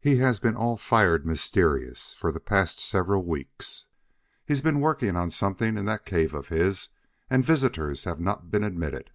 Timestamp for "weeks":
3.24-3.86